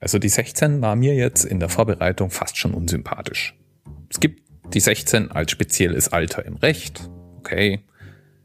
Also 0.00 0.18
die 0.18 0.28
16 0.28 0.82
war 0.82 0.96
mir 0.96 1.14
jetzt 1.14 1.44
in 1.44 1.60
der 1.60 1.68
Vorbereitung 1.68 2.30
fast 2.30 2.56
schon 2.58 2.74
unsympathisch. 2.74 3.54
Es 4.10 4.20
gibt 4.20 4.42
die 4.74 4.80
16 4.80 5.30
als 5.30 5.50
spezielles 5.50 6.08
Alter 6.08 6.44
im 6.44 6.56
Recht. 6.56 7.08
Okay. 7.38 7.80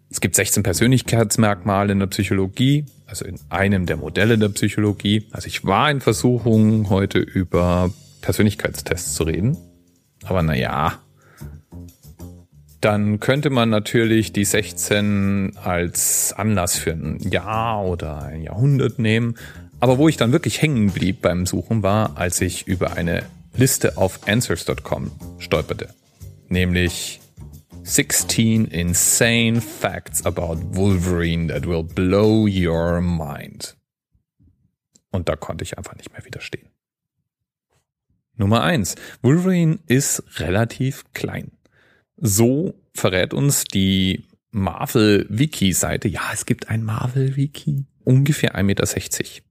Es 0.10 0.20
gibt 0.22 0.36
16 0.36 0.64
Persönlichkeitsmerkmale 0.64 1.94
in 1.94 2.00
der 2.00 2.08
Psychologie, 2.08 2.86
also 3.06 3.26
in 3.26 3.40
einem 3.50 3.86
der 3.86 3.98
Modelle 3.98 4.38
der 4.38 4.50
Psychologie. 4.50 5.28
Also 5.32 5.48
ich 5.48 5.66
war 5.66 5.90
in 5.90 6.02
Versuchung, 6.02 6.90
heute 6.90 7.20
über 7.20 7.92
Persönlichkeitstests 8.22 9.14
zu 9.14 9.24
reden. 9.24 9.58
Aber 10.24 10.44
naja, 10.44 11.00
dann 12.82 13.20
könnte 13.20 13.50
man 13.50 13.70
natürlich 13.70 14.34
die 14.34 14.44
16 14.44 15.54
als 15.64 16.34
Anlass 16.36 16.78
für 16.78 16.92
ein 16.92 17.20
Jahr 17.20 17.86
oder 17.86 18.24
ein 18.24 18.42
Jahrhundert 18.42 19.00
nehmen. 19.00 19.36
Aber 19.82 19.98
wo 19.98 20.08
ich 20.08 20.16
dann 20.16 20.32
wirklich 20.32 20.62
hängen 20.62 20.92
blieb 20.92 21.24
beim 21.24 21.48
Suchen 21.48 21.82
war, 21.82 22.16
als 22.16 22.40
ich 22.40 22.68
über 22.68 22.94
eine 22.94 23.26
Liste 23.54 23.98
auf 23.98 24.28
Answers.com 24.28 25.12
stolperte. 25.40 25.90
Nämlich 26.50 27.20
16 27.84 28.66
insane 28.66 29.60
facts 29.60 30.24
about 30.24 30.76
Wolverine 30.76 31.52
that 31.52 31.68
will 31.68 31.84
blow 31.84 32.48
your 32.48 33.02
mind. 33.02 33.76
Und 35.10 35.28
da 35.28 35.36
konnte 35.36 35.64
ich 35.64 35.80
einfach 35.80 35.96
nicht 35.96 36.14
mehr 36.14 36.24
widerstehen. 36.26 36.70
Nummer 38.36 38.62
eins: 38.62 38.96
Wolverine 39.24 39.80
ist 39.88 40.24
relativ 40.40 41.06
klein. 41.14 41.52
So 42.18 42.76
verrät 42.94 43.34
uns 43.34 43.64
die 43.64 44.28
Marvel-Wiki-Seite. 44.52 46.08
Ja, 46.08 46.30
es 46.32 46.46
gibt 46.46 46.70
ein 46.70 46.84
Marvel-Wiki. 46.84 47.86
Ungefähr 48.04 48.56
1,60 48.56 48.64
Meter. 48.64 49.51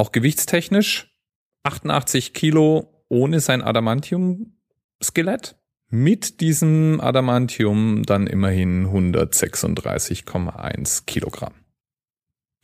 Auch 0.00 0.12
gewichtstechnisch 0.12 1.14
88 1.62 2.32
Kilo 2.32 3.04
ohne 3.10 3.40
sein 3.40 3.60
Adamantium-Skelett. 3.60 5.56
Mit 5.90 6.40
diesem 6.40 7.02
Adamantium 7.02 8.04
dann 8.04 8.26
immerhin 8.26 8.86
136,1 8.86 11.04
Kilogramm. 11.04 11.52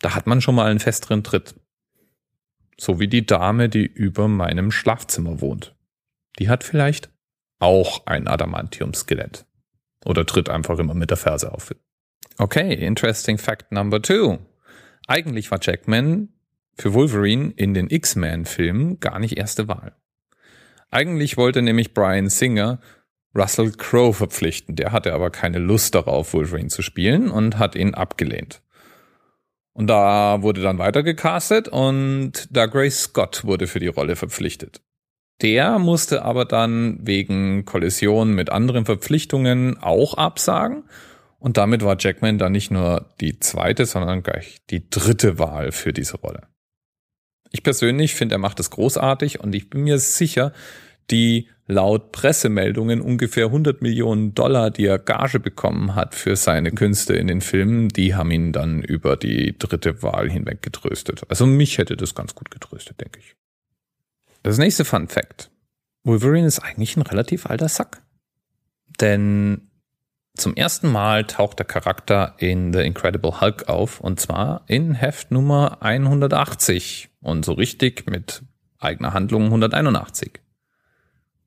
Da 0.01 0.15
hat 0.15 0.27
man 0.27 0.41
schon 0.41 0.55
mal 0.55 0.71
einen 0.71 0.79
festeren 0.79 1.25
Tritt. 1.25 1.57
So 2.79 3.01
wie 3.01 3.09
die 3.09 3.27
Dame, 3.27 3.69
die 3.69 3.85
über 3.85 4.29
meinem 4.29 4.71
Schlafzimmer 4.71 5.43
wohnt. 5.43 5.77
Die 6.39 6.49
hat 6.49 6.65
vielleicht 6.65 7.11
auch 7.59 8.07
ein 8.07 8.29
Adamantium-Skelett. 8.29 9.45
Oder 10.07 10.25
tritt 10.25 10.49
einfach 10.49 10.79
immer 10.79 10.95
mit 10.95 11.11
der 11.11 11.19
Ferse 11.19 11.53
auf. 11.53 11.75
Okay, 12.39 12.73
interesting 12.73 13.37
fact 13.37 13.73
number 13.73 14.01
two. 14.01 14.39
Eigentlich 15.07 15.51
war 15.51 15.59
Jackman 15.61 16.31
für 16.77 16.95
Wolverine 16.95 17.53
in 17.57 17.75
den 17.75 17.91
X-Men-Filmen 17.91 19.01
gar 19.01 19.19
nicht 19.19 19.37
erste 19.37 19.69
Wahl. 19.69 19.97
Eigentlich 20.91 21.37
wollte 21.37 21.63
nämlich 21.63 21.95
Brian 21.95 22.29
Singer 22.29 22.81
Russell 23.37 23.73
Crowe 23.73 24.15
verpflichten, 24.15 24.77
der 24.77 24.93
hatte 24.93 25.13
aber 25.13 25.31
keine 25.31 25.59
Lust 25.59 25.95
darauf, 25.95 26.33
Wolverine 26.33 26.69
zu 26.69 26.83
spielen 26.83 27.31
und 27.31 27.59
hat 27.59 27.75
ihn 27.75 27.95
abgelehnt. 27.95 28.63
Und 29.73 29.89
da 29.89 30.43
wurde 30.43 30.63
dann 30.63 30.79
weiter 30.79 31.03
gecastet 31.03 31.69
und 31.69 32.49
Dougray 32.51 32.91
Scott 32.91 33.45
wurde 33.45 33.67
für 33.67 33.79
die 33.79 33.89
Rolle 33.89 34.17
verpflichtet. 34.17 34.81
Der 35.43 35.79
musste 35.79 36.23
aber 36.23 36.47
dann 36.47 36.99
wegen 37.03 37.67
Kollision 37.67 38.35
mit 38.35 38.49
anderen 38.49 38.87
Verpflichtungen 38.87 39.77
auch 39.83 40.15
absagen 40.15 40.85
und 41.39 41.59
damit 41.59 41.85
war 41.85 41.97
Jackman 41.99 42.39
dann 42.39 42.53
nicht 42.53 42.71
nur 42.71 43.11
die 43.21 43.39
zweite, 43.39 43.85
sondern 43.85 44.23
gleich 44.23 44.65
die 44.71 44.89
dritte 44.89 45.39
Wahl 45.39 45.73
für 45.73 45.93
diese 45.93 46.17
Rolle. 46.17 46.49
Ich 47.51 47.63
persönlich 47.63 48.15
finde, 48.15 48.35
er 48.37 48.39
macht 48.39 48.61
es 48.61 48.71
großartig 48.71 49.41
und 49.41 49.55
ich 49.55 49.71
bin 49.71 49.83
mir 49.83 49.99
sicher, 49.99 50.53
die 51.11 51.49
laut 51.67 52.13
Pressemeldungen 52.13 53.01
ungefähr 53.01 53.47
100 53.47 53.83
Millionen 53.83 54.35
Dollar, 54.35 54.71
die 54.71 54.87
er 54.87 54.99
Gage 54.99 55.41
bekommen 55.41 55.95
hat 55.95 56.15
für 56.15 56.37
seine 56.37 56.71
Künste 56.71 57.15
in 57.15 57.27
den 57.27 57.41
Filmen, 57.41 57.89
die 57.89 58.15
haben 58.15 58.31
ihn 58.31 58.53
dann 58.53 58.83
über 58.83 59.17
die 59.17 59.57
dritte 59.59 60.03
Wahl 60.03 60.31
hinweg 60.31 60.63
getröstet. 60.63 61.23
Also 61.29 61.47
mich 61.47 61.79
hätte 61.79 61.97
das 61.97 62.15
ganz 62.15 62.35
gut 62.35 62.51
getröstet, 62.51 63.01
denke 63.01 63.19
ich. 63.19 63.35
Das 64.43 64.59
nächste 64.59 64.85
Fun 64.85 65.09
Fact. 65.09 65.51
Wolverine 66.05 66.47
ist 66.47 66.61
eigentlich 66.61 66.97
ein 66.97 67.03
relativ 67.03 67.47
alter 67.47 67.69
Sack. 67.69 68.03
Denn 69.01 69.69
zum 70.37 70.55
ersten 70.55 70.93
Mal 70.93 71.25
taucht 71.25 71.59
der 71.59 71.67
Charakter 71.67 72.35
in 72.39 72.73
The 72.73 72.81
Incredible 72.81 73.41
Hulk 73.41 73.69
auf 73.69 74.01
und 74.01 74.21
zwar 74.21 74.65
in 74.69 74.95
Heft 74.95 75.31
Nummer 75.33 75.83
180 75.83 77.09
und 77.27 77.45
so 77.45 77.53
richtig 77.53 78.09
mit 78.09 78.43
eigener 78.79 79.13
Handlung 79.13 79.47
181. 79.47 80.41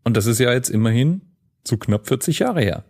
Und 0.04 0.18
das 0.18 0.26
ist 0.26 0.40
ja 0.40 0.52
jetzt 0.52 0.70
immerhin 0.70 1.22
zu 1.64 1.78
knapp 1.78 2.08
40 2.08 2.40
Jahre 2.40 2.62
her. 2.62 2.84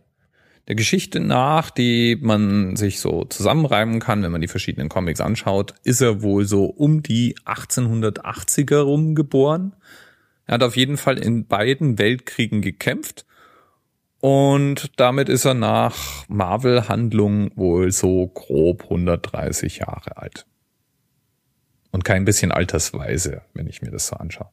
Der 0.68 0.76
Geschichte 0.76 1.20
nach, 1.20 1.70
die 1.70 2.18
man 2.20 2.76
sich 2.76 3.00
so 3.00 3.26
zusammenreimen 3.26 4.00
kann, 4.00 4.24
wenn 4.24 4.32
man 4.32 4.42
die 4.42 4.48
verschiedenen 4.48 4.90
Comics 4.90 5.22
anschaut, 5.22 5.76
ist 5.84 6.02
er 6.02 6.24
wohl 6.24 6.46
so 6.46 6.66
um 6.66 7.04
die 7.04 7.36
1880er 7.46 8.80
rum 8.80 9.14
geboren. 9.14 9.76
Er 10.46 10.56
hat 10.56 10.64
auf 10.64 10.76
jeden 10.76 10.98
Fall 10.98 11.20
in 11.20 11.46
beiden 11.46 12.00
Weltkriegen 12.00 12.62
gekämpft 12.62 13.26
und 14.20 14.92
damit 15.00 15.30
ist 15.30 15.46
er 15.46 15.54
nach 15.54 16.28
Marvel-Handlung 16.28 17.52
wohl 17.56 17.92
so 17.92 18.28
grob 18.28 18.84
130 18.84 19.78
Jahre 19.78 20.18
alt. 20.18 20.48
Und 21.92 22.04
kein 22.04 22.26
bisschen 22.26 22.52
altersweise, 22.52 23.42
wenn 23.54 23.68
ich 23.68 23.82
mir 23.82 23.92
das 23.92 24.08
so 24.08 24.16
anschaue. 24.16 24.50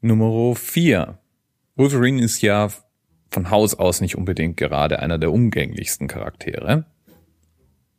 Nummer 0.00 0.54
4. 0.54 1.18
Wolverine 1.76 2.22
ist 2.22 2.42
ja 2.42 2.68
von 3.30 3.50
Haus 3.50 3.74
aus 3.74 4.00
nicht 4.00 4.16
unbedingt 4.16 4.56
gerade 4.56 5.00
einer 5.00 5.18
der 5.18 5.32
umgänglichsten 5.32 6.08
Charaktere. 6.08 6.84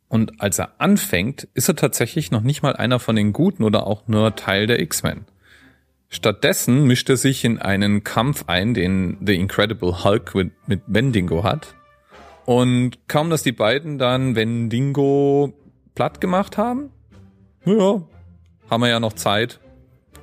Und 0.08 0.40
als 0.40 0.58
er 0.58 0.80
anfängt, 0.80 1.48
ist 1.54 1.68
er 1.68 1.76
tatsächlich 1.76 2.30
noch 2.30 2.42
nicht 2.42 2.62
mal 2.62 2.76
einer 2.76 3.00
von 3.00 3.16
den 3.16 3.32
Guten 3.32 3.64
oder 3.64 3.86
auch 3.86 4.06
nur 4.06 4.36
Teil 4.36 4.66
der 4.66 4.80
X-Men. 4.80 5.24
Stattdessen 6.08 6.86
mischt 6.86 7.10
er 7.10 7.16
sich 7.16 7.44
in 7.44 7.58
einen 7.58 8.04
Kampf 8.04 8.44
ein, 8.46 8.74
den 8.74 9.18
The 9.24 9.34
Incredible 9.34 10.04
Hulk 10.04 10.34
mit, 10.34 10.52
Wendigo 10.86 11.42
hat. 11.42 11.74
Und 12.44 13.08
kaum, 13.08 13.28
dass 13.28 13.42
die 13.42 13.52
beiden 13.52 13.98
dann 13.98 14.36
Wendigo 14.36 15.52
platt 15.96 16.20
gemacht 16.20 16.56
haben, 16.56 16.90
ja, 17.64 18.02
haben 18.70 18.80
wir 18.80 18.88
ja 18.88 19.00
noch 19.00 19.14
Zeit, 19.14 19.60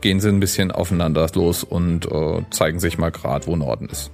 gehen 0.02 0.20
sie 0.20 0.30
ein 0.30 0.40
bisschen 0.40 0.72
aufeinander 0.72 1.28
los 1.34 1.64
und 1.64 2.06
äh, 2.06 2.42
zeigen 2.50 2.80
sich 2.80 2.98
mal 2.98 3.12
grad, 3.12 3.48
wo 3.48 3.56
Norden 3.56 3.88
ist. 3.90 4.12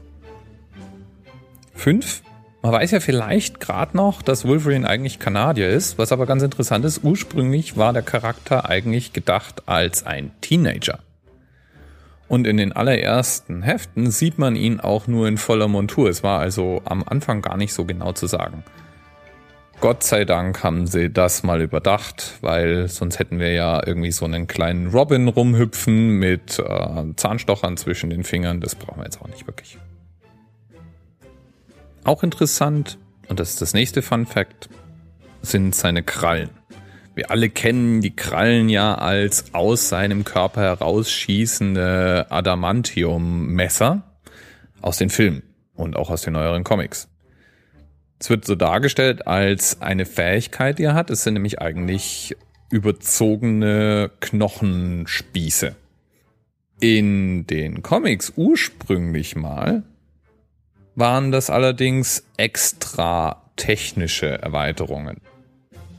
Fünf. 1.74 2.22
Man 2.62 2.74
weiß 2.74 2.92
ja 2.92 3.00
vielleicht 3.00 3.62
gerade 3.62 3.96
noch, 3.96 4.22
dass 4.22 4.46
Wolverine 4.46 4.88
eigentlich 4.88 5.18
Kanadier 5.18 5.70
ist, 5.70 5.98
was 5.98 6.12
aber 6.12 6.26
ganz 6.26 6.44
interessant 6.44 6.84
ist. 6.84 7.04
Ursprünglich 7.04 7.78
war 7.78 7.94
der 7.94 8.02
Charakter 8.02 8.70
eigentlich 8.70 9.14
gedacht 9.14 9.64
als 9.66 10.06
ein 10.06 10.32
Teenager. 10.42 11.00
Und 12.28 12.46
in 12.46 12.58
den 12.58 12.74
allerersten 12.74 13.64
Heften 13.64 14.12
sieht 14.12 14.38
man 14.38 14.56
ihn 14.56 14.80
auch 14.80 15.08
nur 15.08 15.28
in 15.28 15.38
voller 15.38 15.68
Montur. 15.68 16.10
Es 16.10 16.22
war 16.22 16.40
also 16.40 16.82
am 16.86 17.04
Anfang 17.04 17.42
gar 17.42 17.58
nicht 17.58 17.74
so 17.74 17.86
genau 17.86 18.12
zu 18.12 18.28
sagen. 18.28 18.64
Gott 19.82 20.04
sei 20.04 20.26
Dank 20.26 20.62
haben 20.62 20.88
sie 20.88 21.10
das 21.10 21.44
mal 21.44 21.62
überdacht, 21.62 22.38
weil 22.42 22.90
sonst 22.90 23.18
hätten 23.18 23.40
wir 23.40 23.54
ja 23.54 23.82
irgendwie 23.86 24.12
so 24.12 24.26
einen 24.26 24.46
kleinen 24.46 24.88
Robin 24.88 25.30
rumhüpfen 25.30 26.20
mit 26.20 26.60
äh, 26.60 27.16
Zahnstochern 27.16 27.78
zwischen 27.78 28.10
den 28.10 28.26
Fingern. 28.26 28.60
Das 28.60 28.76
brauchen 28.76 29.00
wir 29.00 29.06
jetzt 29.06 29.22
auch 29.22 29.30
nicht 29.30 29.48
wirklich. 29.48 29.78
Auch 32.04 32.24
interessant, 32.24 32.98
und 33.30 33.40
das 33.40 33.52
ist 33.52 33.62
das 33.62 33.74
nächste 33.74 34.02
Fun 34.02 34.26
Fact, 34.26 34.70
sind 35.42 35.74
seine 35.74 36.04
Krallen. 36.04 36.50
Wir 37.16 37.32
alle 37.32 37.50
kennen 37.50 38.02
die 38.02 38.16
Krallen 38.16 38.68
ja 38.68 38.96
als 38.96 39.54
aus 39.54 39.88
seinem 39.88 40.26
Körper 40.26 40.62
herausschießende 40.62 42.28
Adamantium-Messer 42.30 44.04
aus 44.82 44.98
den 44.98 45.10
Filmen 45.10 45.44
und 45.74 45.96
auch 45.96 46.10
aus 46.10 46.24
den 46.24 46.34
neueren 46.34 46.66
Comics. 46.66 47.08
Es 48.20 48.30
wird 48.30 48.46
so 48.46 48.56
dargestellt 48.56 49.28
als 49.28 49.82
eine 49.82 50.06
Fähigkeit, 50.06 50.78
die 50.78 50.84
er 50.84 50.94
hat. 50.94 51.10
Es 51.10 51.24
sind 51.24 51.36
nämlich 51.36 51.62
eigentlich 51.62 52.36
überzogene 52.70 54.12
Knochenspieße. 54.20 55.76
In 56.82 57.48
den 57.48 57.82
Comics 57.82 58.34
ursprünglich 58.36 59.36
mal 59.36 59.84
waren 60.96 61.32
das 61.32 61.50
allerdings 61.50 62.24
extra 62.38 63.42
technische 63.56 64.42
Erweiterungen. 64.42 65.22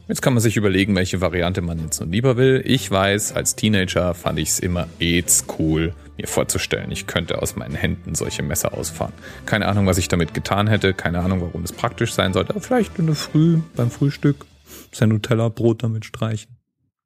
Jetzt 0.09 0.23
kann 0.23 0.33
man 0.33 0.43
sich 0.43 0.57
überlegen, 0.57 0.97
welche 0.97 1.21
Variante 1.21 1.63
man 1.63 1.79
jetzt 1.79 2.01
nun 2.01 2.11
lieber 2.11 2.37
will. 2.37 2.63
Ich 2.65 2.91
weiß, 2.91 3.33
als 3.33 3.57
Teenager 3.57 4.15
fand 4.15 4.39
ich 4.39 4.49
es 4.49 4.59
immer 4.59 4.89
aids 4.99 5.45
cool, 5.59 5.95
mir 6.21 6.27
vorzustellen, 6.27 6.91
ich 6.91 7.07
könnte 7.07 7.41
aus 7.41 7.57
meinen 7.57 7.75
Händen 7.75 8.15
solche 8.15 8.43
Messer 8.43 8.75
ausfahren. 8.75 9.13
Keine 9.47 9.67
Ahnung, 9.67 9.87
was 9.87 9.99
ich 9.99 10.09
damit 10.09 10.35
getan 10.35 10.67
hätte, 10.67 10.95
keine 10.95 11.21
Ahnung, 11.21 11.41
warum 11.41 11.63
es 11.63 11.73
praktisch 11.73 12.13
sein 12.13 12.33
sollte, 12.33 12.51
aber 12.51 12.61
vielleicht 12.61 12.99
in 12.99 13.07
der 13.07 13.15
Früh 13.15 13.59
beim 13.75 13.91
Frühstück 13.91 14.47
sein 14.93 15.09
Nutella-Brot 15.11 15.83
damit 15.83 16.05
streichen. 16.05 16.57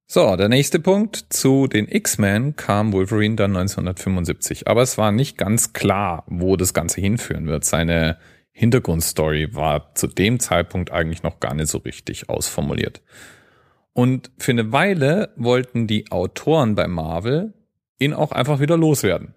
So, 0.07 0.37
der 0.37 0.49
nächste 0.49 0.81
Punkt. 0.81 1.27
Zu 1.31 1.67
den 1.67 1.89
X-Men 1.89 2.57
kam 2.57 2.93
Wolverine 2.93 3.37
dann 3.37 3.57
1975. 3.57 4.69
Aber 4.69 4.83
es 4.83 4.99
war 4.99 5.13
nicht 5.13 5.39
ganz 5.39 5.73
klar, 5.73 6.25
wo 6.27 6.57
das 6.57 6.75
Ganze 6.75 7.01
hinführen 7.01 7.47
wird. 7.47 7.65
Seine 7.65 8.19
Hintergrundstory 8.53 9.55
war 9.55 9.95
zu 9.95 10.07
dem 10.07 10.41
Zeitpunkt 10.41 10.93
eigentlich 10.93 11.23
noch 11.23 11.41
gar 11.41 11.55
nicht 11.55 11.69
so 11.69 11.79
richtig 11.79 12.29
ausformuliert. 12.29 13.01
Und 13.95 14.31
für 14.39 14.53
eine 14.53 14.73
Weile 14.73 15.31
wollten 15.37 15.87
die 15.87 16.11
Autoren 16.13 16.75
bei 16.75 16.87
Marvel 16.87 17.55
ihn 17.99 18.13
auch 18.13 18.33
einfach 18.33 18.61
wieder 18.61 18.77
loswerden. 18.77 19.35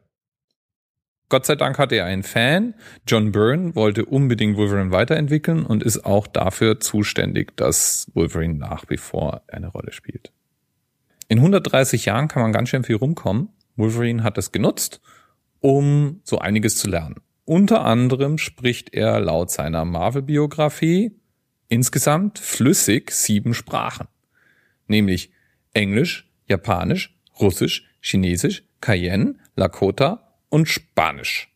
Gott 1.30 1.46
sei 1.46 1.56
Dank 1.56 1.78
hatte 1.78 1.96
er 1.96 2.06
einen 2.06 2.24
Fan. 2.24 2.74
John 3.06 3.34
Byrne 3.34 3.76
wollte 3.76 4.06
unbedingt 4.06 4.56
Wolverine 4.56 4.92
weiterentwickeln 4.92 5.66
und 5.66 5.84
ist 5.84 6.06
auch 6.06 6.26
dafür 6.26 6.80
zuständig, 6.80 7.58
dass 7.58 8.10
Wolverine 8.14 8.54
nach 8.54 8.86
wie 8.90 8.98
vor 8.98 9.42
eine 9.48 9.68
Rolle 9.68 9.92
spielt. 9.92 10.32
In 11.28 11.40
130 11.40 12.06
Jahren 12.06 12.30
kann 12.30 12.42
man 12.42 12.54
ganz 12.54 12.70
schön 12.70 12.86
viel 12.86 12.96
rumkommen. 12.96 13.50
Wolverine 13.76 14.24
hat 14.24 14.38
es 14.38 14.54
genutzt, 14.54 15.02
um 15.60 16.22
so 16.24 16.40
einiges 16.40 16.78
zu 16.78 16.88
lernen. 16.90 17.16
Unter 17.44 17.84
anderem 17.84 18.38
spricht 18.38 18.94
er 18.94 19.20
laut 19.20 19.52
seiner 19.52 19.84
Marvel-Biografie 19.84 21.12
insgesamt 21.68 22.40
flüssig 22.40 23.12
sieben 23.12 23.54
Sprachen 23.54 24.08
nämlich 24.88 25.32
Englisch, 25.74 26.30
Japanisch, 26.48 27.16
Russisch, 27.40 27.87
Chinesisch, 28.02 28.64
Cayenne, 28.82 29.36
Lakota 29.56 30.34
und 30.50 30.68
Spanisch. 30.68 31.50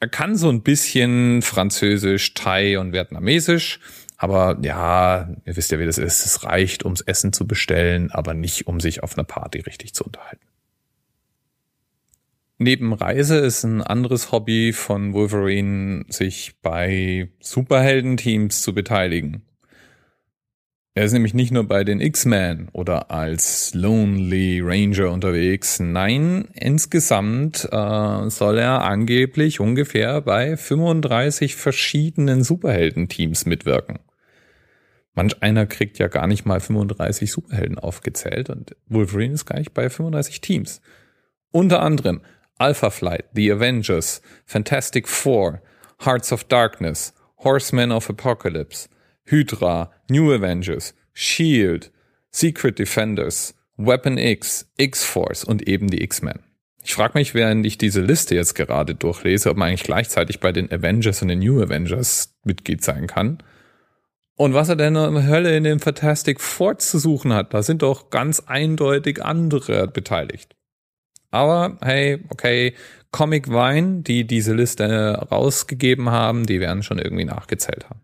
Er 0.00 0.08
kann 0.08 0.36
so 0.36 0.48
ein 0.48 0.62
bisschen 0.62 1.42
Französisch, 1.42 2.34
Thai 2.34 2.78
und 2.78 2.92
Vietnamesisch, 2.92 3.80
aber 4.16 4.58
ja, 4.62 5.28
ihr 5.44 5.56
wisst 5.56 5.70
ja, 5.70 5.78
wie 5.78 5.86
das 5.86 5.98
ist. 5.98 6.24
Es 6.24 6.44
reicht, 6.44 6.84
ums 6.84 7.00
Essen 7.00 7.32
zu 7.32 7.46
bestellen, 7.46 8.10
aber 8.10 8.34
nicht, 8.34 8.66
um 8.66 8.80
sich 8.80 9.02
auf 9.02 9.16
einer 9.16 9.24
Party 9.24 9.60
richtig 9.60 9.94
zu 9.94 10.04
unterhalten. 10.04 10.46
Neben 12.58 12.92
Reise 12.92 13.36
ist 13.36 13.62
ein 13.62 13.80
anderes 13.80 14.32
Hobby 14.32 14.72
von 14.72 15.12
Wolverine, 15.12 16.04
sich 16.08 16.56
bei 16.60 17.30
Superheldenteams 17.38 18.62
zu 18.62 18.74
beteiligen. 18.74 19.42
Er 20.98 21.04
ist 21.04 21.12
nämlich 21.12 21.32
nicht 21.32 21.52
nur 21.52 21.62
bei 21.62 21.84
den 21.84 22.00
X-Men 22.00 22.70
oder 22.72 23.12
als 23.12 23.72
Lonely 23.72 24.60
Ranger 24.60 25.12
unterwegs. 25.12 25.78
Nein, 25.78 26.48
insgesamt 26.54 27.68
äh, 27.70 28.28
soll 28.28 28.58
er 28.58 28.82
angeblich 28.82 29.60
ungefähr 29.60 30.20
bei 30.20 30.56
35 30.56 31.54
verschiedenen 31.54 32.42
Superheldenteams 32.42 33.46
mitwirken. 33.46 34.00
Manch 35.14 35.40
einer 35.40 35.66
kriegt 35.66 36.00
ja 36.00 36.08
gar 36.08 36.26
nicht 36.26 36.46
mal 36.46 36.58
35 36.58 37.30
Superhelden 37.30 37.78
aufgezählt 37.78 38.50
und 38.50 38.74
Wolverine 38.88 39.34
ist 39.34 39.46
gar 39.46 39.60
nicht 39.60 39.74
bei 39.74 39.88
35 39.88 40.40
Teams. 40.40 40.80
Unter 41.52 41.80
anderem 41.80 42.22
Alpha 42.56 42.90
Flight, 42.90 43.26
The 43.34 43.52
Avengers, 43.52 44.20
Fantastic 44.46 45.06
Four, 45.06 45.62
Hearts 46.04 46.32
of 46.32 46.42
Darkness, 46.42 47.14
Horsemen 47.44 47.92
of 47.92 48.10
Apocalypse, 48.10 48.88
Hydra, 49.30 49.90
New 50.08 50.32
Avengers, 50.32 50.94
Shield, 51.12 51.90
Secret 52.30 52.78
Defenders, 52.78 53.54
Weapon 53.76 54.18
X, 54.18 54.70
X-Force 54.76 55.44
und 55.44 55.66
eben 55.68 55.88
die 55.88 56.02
X-Men. 56.02 56.40
Ich 56.82 56.94
frage 56.94 57.18
mich, 57.18 57.34
während 57.34 57.66
ich 57.66 57.76
diese 57.76 58.00
Liste 58.00 58.34
jetzt 58.34 58.54
gerade 58.54 58.94
durchlese, 58.94 59.50
ob 59.50 59.56
man 59.56 59.68
eigentlich 59.68 59.82
gleichzeitig 59.82 60.40
bei 60.40 60.52
den 60.52 60.72
Avengers 60.72 61.20
und 61.22 61.28
den 61.28 61.40
New 61.40 61.60
Avengers 61.60 62.34
Mitglied 62.44 62.82
sein 62.82 63.06
kann. 63.06 63.38
Und 64.36 64.54
was 64.54 64.68
er 64.68 64.76
denn 64.76 64.96
in 64.96 65.14
der 65.14 65.26
Hölle 65.26 65.56
in 65.56 65.64
dem 65.64 65.80
Fantastic 65.80 66.40
Four 66.40 66.78
zu 66.78 66.98
suchen 66.98 67.32
hat, 67.32 67.52
da 67.52 67.62
sind 67.62 67.82
doch 67.82 68.10
ganz 68.10 68.40
eindeutig 68.40 69.22
andere 69.22 69.88
beteiligt. 69.88 70.54
Aber 71.30 71.76
hey, 71.82 72.24
okay, 72.30 72.74
Comic 73.10 73.48
Vine, 73.48 74.02
die 74.02 74.26
diese 74.26 74.54
Liste 74.54 75.26
rausgegeben 75.30 76.10
haben, 76.10 76.46
die 76.46 76.60
werden 76.60 76.82
schon 76.82 76.98
irgendwie 76.98 77.24
nachgezählt 77.24 77.90
haben. 77.90 78.00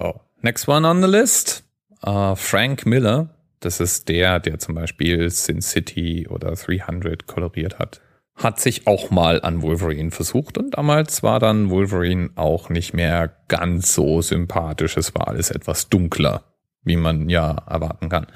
Oh. 0.00 0.14
Next 0.42 0.66
one 0.66 0.88
on 0.88 1.02
the 1.02 1.08
list. 1.08 1.62
Uh, 2.04 2.34
Frank 2.34 2.86
Miller. 2.86 3.28
Das 3.60 3.78
ist 3.78 4.08
der, 4.08 4.40
der 4.40 4.58
zum 4.58 4.74
Beispiel 4.74 5.28
Sin 5.28 5.60
City 5.60 6.26
oder 6.28 6.52
300 6.52 7.26
koloriert 7.26 7.78
hat. 7.78 8.00
Hat 8.34 8.58
sich 8.58 8.86
auch 8.86 9.10
mal 9.10 9.42
an 9.42 9.60
Wolverine 9.60 10.10
versucht 10.10 10.56
und 10.56 10.78
damals 10.78 11.22
war 11.22 11.40
dann 11.40 11.68
Wolverine 11.68 12.30
auch 12.36 12.70
nicht 12.70 12.94
mehr 12.94 13.36
ganz 13.48 13.92
so 13.92 14.22
sympathisch. 14.22 14.96
Es 14.96 15.14
war 15.14 15.28
alles 15.28 15.50
etwas 15.50 15.90
dunkler, 15.90 16.44
wie 16.82 16.96
man 16.96 17.28
ja 17.28 17.50
erwarten 17.66 18.08
kann. 18.08 18.28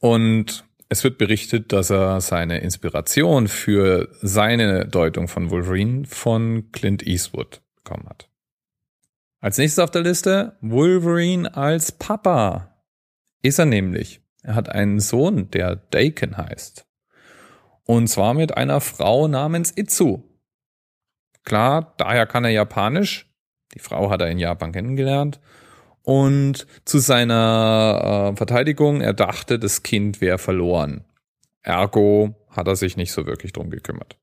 Und 0.00 0.64
es 0.88 1.04
wird 1.04 1.18
berichtet, 1.18 1.72
dass 1.72 1.90
er 1.90 2.20
seine 2.20 2.58
Inspiration 2.58 3.46
für 3.46 4.08
seine 4.22 4.86
Deutung 4.86 5.28
von 5.28 5.50
Wolverine 5.50 6.04
von 6.06 6.72
Clint 6.72 7.06
Eastwood 7.06 7.60
bekommen 7.76 8.08
hat. 8.08 8.28
Als 9.40 9.58
nächstes 9.58 9.82
auf 9.82 9.90
der 9.90 10.02
Liste 10.02 10.56
Wolverine 10.60 11.56
als 11.56 11.92
Papa. 11.92 12.74
Ist 13.42 13.58
er 13.58 13.66
nämlich. 13.66 14.20
Er 14.42 14.54
hat 14.54 14.68
einen 14.68 15.00
Sohn, 15.00 15.50
der 15.50 15.76
Daken 15.76 16.36
heißt. 16.36 16.86
Und 17.84 18.08
zwar 18.08 18.34
mit 18.34 18.56
einer 18.56 18.80
Frau 18.80 19.28
namens 19.28 19.72
Itzu. 19.76 20.24
Klar, 21.44 21.94
daher 21.98 22.26
kann 22.26 22.44
er 22.44 22.50
Japanisch. 22.50 23.30
Die 23.74 23.78
Frau 23.78 24.10
hat 24.10 24.20
er 24.20 24.30
in 24.30 24.38
Japan 24.38 24.72
kennengelernt. 24.72 25.40
Und 26.02 26.66
zu 26.84 26.98
seiner 26.98 28.32
äh, 28.32 28.36
Verteidigung, 28.36 29.00
er 29.00 29.12
dachte, 29.12 29.58
das 29.58 29.82
Kind 29.82 30.20
wäre 30.20 30.38
verloren. 30.38 31.04
Ergo 31.62 32.36
hat 32.48 32.68
er 32.68 32.76
sich 32.76 32.96
nicht 32.96 33.12
so 33.12 33.26
wirklich 33.26 33.52
drum 33.52 33.70
gekümmert. 33.70 34.16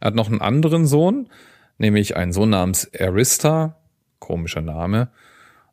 Er 0.00 0.08
hat 0.08 0.14
noch 0.14 0.28
einen 0.28 0.40
anderen 0.40 0.86
Sohn, 0.86 1.28
nämlich 1.78 2.16
einen 2.16 2.32
Sohn 2.32 2.50
namens 2.50 2.90
Arista 2.98 3.83
komischer 4.24 4.62
Name. 4.62 5.10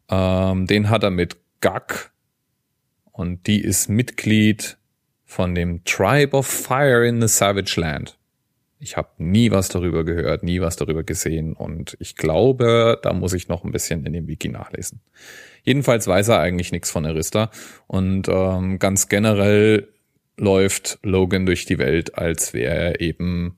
Ähm, 0.10 0.68
den 0.68 0.90
hat 0.90 1.04
er 1.04 1.10
mit 1.10 1.38
Gak 1.62 2.12
und 3.12 3.48
die 3.48 3.62
ist 3.62 3.90
Mitglied 3.90 4.78
von 5.24 5.56
dem 5.56 5.84
Tribe 5.86 6.36
of 6.36 6.46
Fire 6.46 7.08
in 7.08 7.22
the 7.22 7.28
Savage 7.30 7.80
Land. 7.80 8.18
Ich 8.80 8.98
habe 8.98 9.10
nie 9.20 9.52
was 9.52 9.70
darüber 9.70 10.04
gehört, 10.04 10.44
nie 10.44 10.60
was 10.60 10.76
darüber 10.76 11.04
gesehen 11.04 11.54
und 11.54 11.96
ich 12.00 12.16
glaube, 12.16 13.00
da 13.02 13.14
muss 13.14 13.34
ich 13.34 13.48
noch 13.48 13.64
ein 13.64 13.72
bisschen 13.72 14.06
in 14.06 14.12
dem 14.12 14.28
Wiki 14.28 14.50
nachlesen. 14.50 15.00
Jedenfalls 15.64 16.08
weiß 16.08 16.30
er 16.30 16.40
eigentlich 16.40 16.72
nichts 16.72 16.92
von 16.92 17.06
Arista 17.06 17.52
und 17.88 18.28
ähm, 18.28 18.80
ganz 18.80 19.08
generell 19.08 19.88
läuft 20.36 21.00
Logan 21.04 21.46
durch 21.46 21.66
die 21.66 21.78
Welt, 21.78 22.18
als 22.18 22.54
wäre 22.54 22.76
er 22.76 23.02
eben 23.02 23.56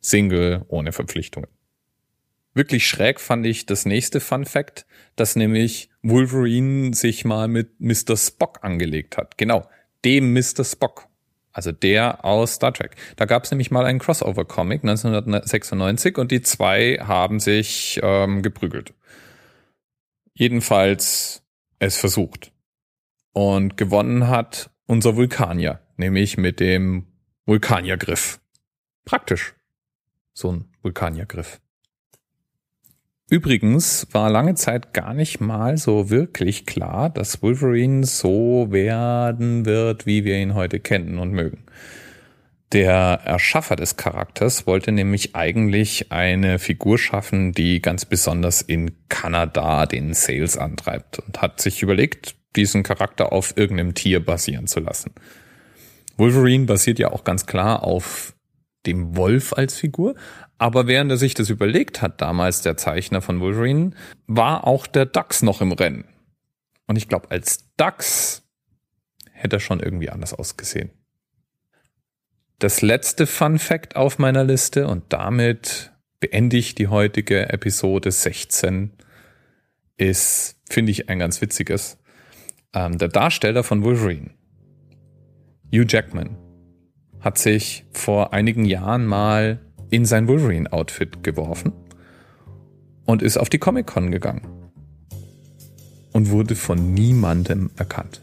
Single 0.00 0.64
ohne 0.68 0.92
Verpflichtungen. 0.92 1.48
Wirklich 2.56 2.88
schräg 2.88 3.20
fand 3.20 3.44
ich 3.44 3.66
das 3.66 3.84
nächste 3.84 4.18
Fun 4.18 4.46
Fact, 4.46 4.86
dass 5.14 5.36
nämlich 5.36 5.90
Wolverine 6.00 6.94
sich 6.94 7.26
mal 7.26 7.48
mit 7.48 7.80
Mr. 7.80 8.16
Spock 8.16 8.60
angelegt 8.62 9.18
hat. 9.18 9.36
Genau, 9.36 9.68
dem 10.06 10.32
Mr. 10.32 10.64
Spock. 10.64 11.06
Also 11.52 11.70
der 11.70 12.24
aus 12.24 12.54
Star 12.54 12.72
Trek. 12.72 12.96
Da 13.16 13.26
gab 13.26 13.44
es 13.44 13.50
nämlich 13.50 13.70
mal 13.70 13.84
einen 13.84 13.98
Crossover-Comic 13.98 14.84
1996 14.84 16.16
und 16.16 16.30
die 16.30 16.40
zwei 16.40 16.96
haben 16.98 17.40
sich 17.40 18.00
ähm, 18.02 18.40
geprügelt. 18.40 18.94
Jedenfalls 20.32 21.42
es 21.78 21.98
versucht. 21.98 22.52
Und 23.34 23.76
gewonnen 23.76 24.28
hat 24.28 24.70
unser 24.86 25.14
Vulkanier, 25.16 25.80
nämlich 25.98 26.38
mit 26.38 26.60
dem 26.60 27.06
Vulkaniergriff. 27.44 28.40
Praktisch. 29.04 29.54
So 30.32 30.52
ein 30.52 30.64
Vulkaniergriff. 30.80 31.60
Übrigens 33.28 34.06
war 34.12 34.30
lange 34.30 34.54
Zeit 34.54 34.92
gar 34.92 35.12
nicht 35.12 35.40
mal 35.40 35.78
so 35.78 36.10
wirklich 36.10 36.64
klar, 36.64 37.10
dass 37.10 37.42
Wolverine 37.42 38.06
so 38.06 38.68
werden 38.70 39.66
wird, 39.66 40.06
wie 40.06 40.24
wir 40.24 40.36
ihn 40.36 40.54
heute 40.54 40.78
kennen 40.78 41.18
und 41.18 41.32
mögen. 41.32 41.64
Der 42.70 43.20
Erschaffer 43.24 43.74
des 43.74 43.96
Charakters 43.96 44.66
wollte 44.68 44.92
nämlich 44.92 45.34
eigentlich 45.34 46.12
eine 46.12 46.60
Figur 46.60 46.98
schaffen, 46.98 47.50
die 47.50 47.82
ganz 47.82 48.04
besonders 48.04 48.62
in 48.62 48.92
Kanada 49.08 49.86
den 49.86 50.14
Sales 50.14 50.56
antreibt 50.56 51.18
und 51.18 51.42
hat 51.42 51.60
sich 51.60 51.82
überlegt, 51.82 52.36
diesen 52.54 52.84
Charakter 52.84 53.32
auf 53.32 53.56
irgendeinem 53.56 53.94
Tier 53.94 54.24
basieren 54.24 54.68
zu 54.68 54.78
lassen. 54.78 55.12
Wolverine 56.16 56.66
basiert 56.66 57.00
ja 57.00 57.10
auch 57.10 57.24
ganz 57.24 57.46
klar 57.46 57.82
auf 57.82 58.35
dem 58.86 59.16
Wolf 59.16 59.52
als 59.52 59.76
Figur, 59.76 60.14
aber 60.58 60.86
während 60.86 61.10
er 61.10 61.16
sich 61.16 61.34
das 61.34 61.50
überlegt 61.50 62.02
hat, 62.02 62.20
damals 62.20 62.62
der 62.62 62.76
Zeichner 62.76 63.20
von 63.20 63.40
Wolverine, 63.40 63.90
war 64.26 64.66
auch 64.66 64.86
der 64.86 65.06
Dachs 65.06 65.42
noch 65.42 65.60
im 65.60 65.72
Rennen. 65.72 66.04
Und 66.86 66.96
ich 66.96 67.08
glaube, 67.08 67.30
als 67.30 67.66
Dachs 67.76 68.42
hätte 69.32 69.56
er 69.56 69.60
schon 69.60 69.80
irgendwie 69.80 70.10
anders 70.10 70.32
ausgesehen. 70.32 70.90
Das 72.58 72.80
letzte 72.80 73.26
Fun 73.26 73.58
Fact 73.58 73.96
auf 73.96 74.18
meiner 74.18 74.44
Liste 74.44 74.86
und 74.86 75.04
damit 75.12 75.92
beende 76.20 76.56
ich 76.56 76.74
die 76.74 76.88
heutige 76.88 77.50
Episode 77.50 78.10
16 78.10 78.92
ist, 79.98 80.56
finde 80.68 80.92
ich, 80.92 81.10
ein 81.10 81.18
ganz 81.18 81.42
witziges. 81.42 81.98
Ähm, 82.72 82.96
der 82.96 83.08
Darsteller 83.08 83.62
von 83.62 83.84
Wolverine, 83.84 84.30
Hugh 85.70 85.86
Jackman, 85.86 86.38
hat 87.26 87.38
sich 87.38 87.84
vor 87.92 88.32
einigen 88.32 88.64
Jahren 88.64 89.04
mal 89.04 89.58
in 89.90 90.04
sein 90.04 90.28
Wolverine-Outfit 90.28 91.24
geworfen 91.24 91.72
und 93.04 93.20
ist 93.20 93.36
auf 93.36 93.48
die 93.48 93.58
Comic-Con 93.58 94.12
gegangen 94.12 94.46
und 96.12 96.30
wurde 96.30 96.54
von 96.54 96.94
niemandem 96.94 97.72
erkannt. 97.76 98.22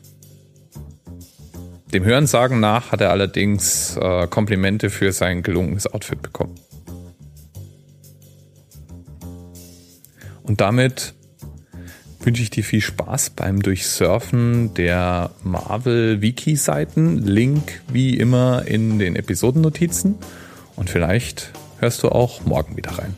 Dem 1.93 2.05
Hörensagen 2.05 2.62
nach 2.62 2.93
hat 2.93 3.01
er 3.01 3.10
allerdings 3.10 3.98
äh, 3.98 4.25
Komplimente 4.27 4.89
für 4.89 5.12
sein 5.12 5.43
gelungenes 5.43 5.93
Outfit 5.93 6.22
bekommen. 6.22 6.55
Und 10.43 10.62
damit 10.62 11.13
wünsche 12.25 12.44
ich 12.44 12.50
dir 12.50 12.63
viel 12.63 12.82
Spaß 12.82 13.32
beim 13.32 13.62
Durchsurfen 13.62 14.74
der 14.74 15.32
Marvel-Wiki-Seiten. 15.44 17.20
Link 17.20 17.82
wie 17.92 18.18
immer 18.18 18.65
in 18.65 19.00
den 19.00 19.15
Episodennotizen. 19.15 20.15
Und 20.75 20.89
vielleicht 20.89 21.51
hörst 21.80 22.03
du 22.03 22.10
auch 22.10 22.46
morgen 22.46 22.77
wieder 22.77 22.92
rein. 22.92 23.15